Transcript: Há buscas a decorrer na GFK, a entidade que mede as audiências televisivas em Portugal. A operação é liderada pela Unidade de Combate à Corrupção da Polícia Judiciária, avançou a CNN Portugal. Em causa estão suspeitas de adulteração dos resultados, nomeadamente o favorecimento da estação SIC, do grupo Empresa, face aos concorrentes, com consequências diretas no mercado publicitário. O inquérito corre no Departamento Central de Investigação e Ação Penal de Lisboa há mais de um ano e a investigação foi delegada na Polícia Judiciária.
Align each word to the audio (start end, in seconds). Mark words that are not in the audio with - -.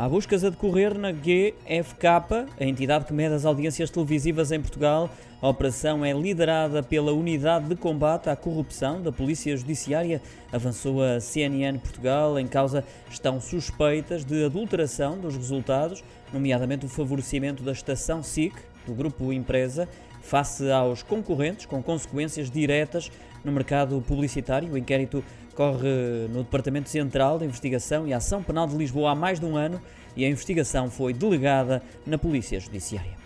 Há 0.00 0.08
buscas 0.08 0.44
a 0.44 0.50
decorrer 0.50 0.96
na 0.96 1.10
GFK, 1.10 2.06
a 2.60 2.64
entidade 2.64 3.04
que 3.04 3.12
mede 3.12 3.34
as 3.34 3.44
audiências 3.44 3.90
televisivas 3.90 4.52
em 4.52 4.60
Portugal. 4.60 5.10
A 5.42 5.48
operação 5.48 6.04
é 6.04 6.12
liderada 6.12 6.84
pela 6.84 7.12
Unidade 7.12 7.68
de 7.68 7.74
Combate 7.74 8.30
à 8.30 8.36
Corrupção 8.36 9.02
da 9.02 9.10
Polícia 9.10 9.56
Judiciária, 9.56 10.22
avançou 10.52 11.02
a 11.02 11.18
CNN 11.18 11.80
Portugal. 11.80 12.38
Em 12.38 12.46
causa 12.46 12.84
estão 13.10 13.40
suspeitas 13.40 14.24
de 14.24 14.44
adulteração 14.44 15.18
dos 15.18 15.34
resultados, 15.34 16.04
nomeadamente 16.32 16.86
o 16.86 16.88
favorecimento 16.88 17.64
da 17.64 17.72
estação 17.72 18.22
SIC, 18.22 18.54
do 18.86 18.94
grupo 18.94 19.32
Empresa, 19.32 19.88
face 20.22 20.70
aos 20.70 21.02
concorrentes, 21.02 21.66
com 21.66 21.82
consequências 21.82 22.48
diretas 22.48 23.10
no 23.44 23.50
mercado 23.50 24.00
publicitário. 24.06 24.72
O 24.72 24.78
inquérito 24.78 25.24
corre 25.58 26.28
no 26.28 26.44
Departamento 26.44 26.88
Central 26.88 27.36
de 27.36 27.44
Investigação 27.44 28.06
e 28.06 28.14
Ação 28.14 28.44
Penal 28.44 28.68
de 28.68 28.76
Lisboa 28.76 29.10
há 29.10 29.14
mais 29.16 29.40
de 29.40 29.44
um 29.44 29.56
ano 29.56 29.82
e 30.16 30.24
a 30.24 30.28
investigação 30.28 30.88
foi 30.88 31.12
delegada 31.12 31.82
na 32.06 32.16
Polícia 32.16 32.60
Judiciária. 32.60 33.18